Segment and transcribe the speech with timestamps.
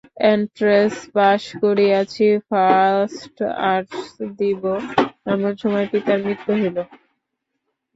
[0.31, 3.37] Entrance pass করিয়াছি, first
[3.71, 4.03] arts
[4.39, 4.63] দিব,
[5.33, 6.77] এমন সময় পিতার মৃত্যু হইল।